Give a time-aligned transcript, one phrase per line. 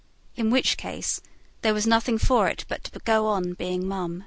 [0.35, 1.21] In which case,
[1.61, 4.19] there was nothing for it but to go on being mum.